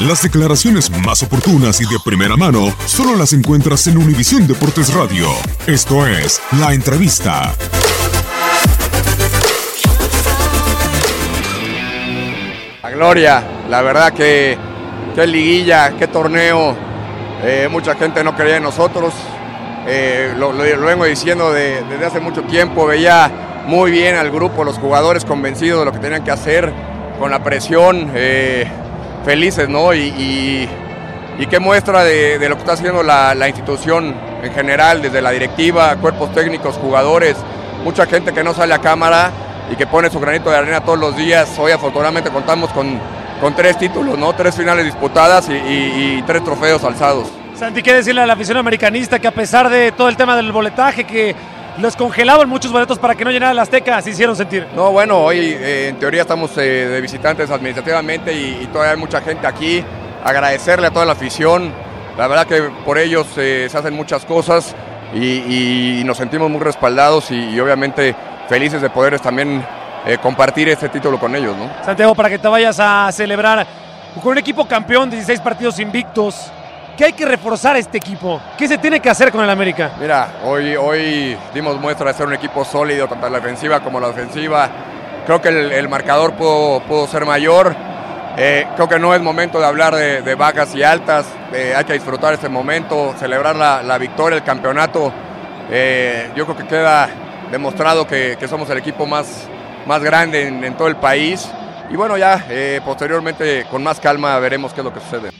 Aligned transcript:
Las 0.00 0.22
declaraciones 0.22 0.90
más 1.04 1.22
oportunas 1.22 1.80
y 1.80 1.84
de 1.84 1.98
primera 2.04 2.36
mano 2.36 2.74
solo 2.86 3.16
las 3.16 3.32
encuentras 3.32 3.86
en 3.86 3.98
Univisión 3.98 4.46
Deportes 4.46 4.92
Radio. 4.94 5.28
Esto 5.66 6.06
es 6.06 6.40
La 6.58 6.72
Entrevista. 6.72 7.54
La 12.82 12.90
gloria, 12.90 13.42
la 13.68 13.82
verdad 13.82 14.12
que 14.12 14.56
qué 15.14 15.26
liguilla, 15.26 15.92
qué 15.98 16.06
torneo. 16.08 16.74
Eh, 17.42 17.68
mucha 17.70 17.94
gente 17.94 18.24
no 18.24 18.34
creía 18.34 18.56
en 18.56 18.62
nosotros. 18.62 19.12
Eh, 19.86 20.34
lo, 20.36 20.52
vengo 20.52 21.04
diciendo 21.04 21.52
de- 21.52 21.82
desde 21.88 22.06
hace 22.06 22.20
mucho 22.20 22.42
tiempo. 22.42 22.86
Veía 22.86 23.30
muy 23.66 23.90
bien 23.90 24.16
al 24.16 24.30
grupo, 24.30 24.64
los 24.64 24.78
jugadores 24.78 25.24
convencidos 25.24 25.80
de 25.80 25.84
lo 25.84 25.92
que 25.92 25.98
tenían 25.98 26.24
que 26.24 26.30
hacer, 26.30 26.72
con 27.18 27.30
la 27.30 27.42
presión, 27.44 28.10
eh, 28.14 28.66
felices, 29.24 29.68
¿no? 29.68 29.94
Y, 29.94 30.68
qué 31.48 31.58
muestra 31.58 32.04
de, 32.04 32.38
lo 32.48 32.54
que 32.56 32.60
está 32.60 32.72
haciendo 32.74 33.02
la, 33.02 33.48
institución 33.48 34.14
en 34.42 34.52
general, 34.52 35.02
desde 35.02 35.20
la 35.22 35.30
directiva, 35.30 35.96
cuerpos 35.96 36.32
técnicos, 36.32 36.76
jugadores, 36.76 37.36
mucha 37.84 38.06
gente 38.06 38.32
que 38.32 38.44
no 38.44 38.52
sale 38.54 38.74
a 38.74 38.78
cámara 38.78 39.30
y 39.72 39.76
que 39.76 39.86
pone 39.86 40.10
su 40.10 40.20
granito 40.20 40.50
de 40.50 40.56
arena 40.58 40.80
todos 40.82 40.98
los 40.98 41.16
días. 41.16 41.50
Hoy 41.58 41.72
afortunadamente 41.72 42.30
contamos 42.30 42.70
con, 42.70 42.98
con 43.40 43.54
tres 43.54 43.78
títulos, 43.78 44.18
¿no? 44.18 44.32
Tres 44.34 44.54
finales 44.56 44.84
disputadas 44.84 45.48
y- 45.48 45.52
y 45.54 46.24
tres 46.26 46.44
trofeos 46.44 46.84
alzados. 46.84 47.28
Santi, 47.56 47.82
¿qué 47.82 47.92
decirle 47.94 48.22
a 48.22 48.26
la 48.26 48.32
afición 48.32 48.56
americanista 48.56 49.18
que 49.18 49.28
a 49.28 49.32
pesar 49.32 49.68
de 49.68 49.92
todo 49.92 50.08
el 50.08 50.16
tema 50.16 50.34
del 50.36 50.50
boletaje, 50.50 51.04
que 51.04 51.34
los 51.78 51.96
congelaban 51.96 52.48
muchos 52.48 52.72
boletos 52.72 52.98
para 52.98 53.14
que 53.14 53.24
no 53.24 53.30
llenara 53.30 53.54
la 53.54 53.62
Azteca, 53.62 54.00
se 54.02 54.10
hicieron 54.10 54.36
sentir? 54.36 54.66
No, 54.74 54.92
bueno, 54.92 55.18
hoy 55.18 55.38
eh, 55.38 55.88
en 55.88 55.96
teoría 55.98 56.22
estamos 56.22 56.56
eh, 56.58 56.60
de 56.60 57.00
visitantes 57.00 57.50
administrativamente 57.50 58.32
y, 58.32 58.60
y 58.62 58.66
todavía 58.66 58.92
hay 58.92 58.98
mucha 58.98 59.20
gente 59.20 59.46
aquí. 59.46 59.84
Agradecerle 60.24 60.88
a 60.88 60.90
toda 60.90 61.06
la 61.06 61.12
afición. 61.12 61.72
La 62.18 62.26
verdad 62.26 62.46
que 62.46 62.62
por 62.84 62.98
ellos 62.98 63.26
eh, 63.36 63.68
se 63.70 63.78
hacen 63.78 63.94
muchas 63.94 64.24
cosas 64.24 64.74
y, 65.14 66.00
y 66.00 66.04
nos 66.04 66.18
sentimos 66.18 66.50
muy 66.50 66.60
respaldados 66.60 67.30
y, 67.30 67.36
y 67.50 67.60
obviamente 67.60 68.14
felices 68.48 68.82
de 68.82 68.90
poder 68.90 69.18
también 69.20 69.64
eh, 70.06 70.18
compartir 70.18 70.68
este 70.68 70.88
título 70.88 71.18
con 71.18 71.34
ellos, 71.36 71.56
¿no? 71.56 71.70
Santiago, 71.84 72.14
para 72.14 72.28
que 72.28 72.38
te 72.38 72.48
vayas 72.48 72.78
a 72.80 73.10
celebrar 73.12 73.66
con 74.22 74.32
un 74.32 74.38
equipo 74.38 74.66
campeón, 74.66 75.08
16 75.10 75.40
partidos 75.40 75.78
invictos. 75.78 76.50
¿Qué 77.00 77.06
hay 77.06 77.12
que 77.14 77.24
reforzar 77.24 77.78
este 77.78 77.96
equipo? 77.96 78.38
¿Qué 78.58 78.68
se 78.68 78.76
tiene 78.76 79.00
que 79.00 79.08
hacer 79.08 79.32
con 79.32 79.42
el 79.42 79.48
América? 79.48 79.92
Mira, 79.98 80.40
hoy, 80.44 80.76
hoy 80.76 81.34
dimos 81.54 81.80
muestra 81.80 82.12
de 82.12 82.18
ser 82.18 82.26
un 82.26 82.34
equipo 82.34 82.62
sólido, 82.62 83.08
tanto 83.08 83.26
la 83.30 83.38
ofensiva 83.38 83.80
como 83.80 83.98
la 83.98 84.08
ofensiva. 84.08 84.68
Creo 85.24 85.40
que 85.40 85.48
el, 85.48 85.88
marcador 85.88 86.34
pudo, 86.34 86.80
pudo 86.80 87.06
ser 87.06 87.24
mayor. 87.24 87.74
Eh, 88.36 88.66
creo 88.76 88.86
que 88.86 88.98
no 88.98 89.14
es 89.14 89.22
momento 89.22 89.58
de 89.58 89.64
hablar 89.64 89.94
de, 89.94 90.20
de 90.20 90.34
bajas 90.34 90.74
y 90.74 90.82
altas. 90.82 91.24
Eh, 91.54 91.72
hay 91.74 91.84
que 91.84 91.94
disfrutar 91.94 92.34
este 92.34 92.50
momento, 92.50 93.14
celebrar 93.18 93.56
la, 93.56 93.82
la 93.82 93.96
victoria, 93.96 94.36
el 94.36 94.44
campeonato. 94.44 95.10
Eh, 95.70 96.30
yo 96.36 96.44
creo 96.44 96.58
que 96.58 96.66
queda 96.66 97.08
demostrado 97.50 98.06
que, 98.06 98.36
que 98.38 98.46
somos 98.46 98.68
el 98.68 98.76
equipo 98.76 99.06
más, 99.06 99.48
más 99.86 100.02
grande 100.02 100.48
en, 100.48 100.74
todo 100.74 100.88
el 100.88 100.96
país. 100.96 101.50
Y 101.88 101.96
bueno, 101.96 102.18
ya 102.18 102.44
posteriormente 102.84 103.64
con 103.70 103.82
más 103.82 103.98
calma 104.00 104.38
veremos 104.38 104.74
qué 104.74 104.82
es 104.82 104.84
lo 104.84 104.92
que 104.92 105.00
sucede. 105.00 105.39